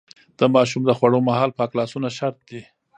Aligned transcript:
د 0.39 0.41
ماشوم 0.55 0.83
د 0.85 0.91
خوړو 0.97 1.19
مهال 1.29 1.51
پاک 1.57 1.71
لاسونه 1.79 2.07
شرط 2.17 2.37
دي. 2.49 2.61